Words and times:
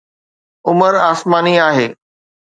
عمر 0.67 0.93
آسماني 1.11 1.61
آهي 1.69 1.87